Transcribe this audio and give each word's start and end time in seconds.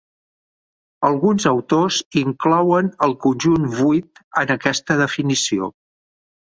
Alguns 1.09 1.45
autors 1.51 1.99
inclouen 2.23 2.91
el 3.09 3.15
conjunt 3.27 3.71
vuit 3.83 4.27
en 4.45 4.59
aquesta 4.59 5.01
definició. 5.07 5.73